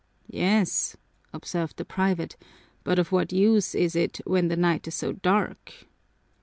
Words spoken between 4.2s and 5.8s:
when the night is so dark?"